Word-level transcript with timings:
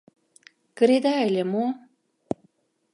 —Кыреда 0.77 1.13
ыле 1.27 1.43
мо? 1.51 1.65